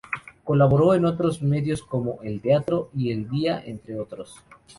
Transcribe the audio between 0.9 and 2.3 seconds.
en otros medios como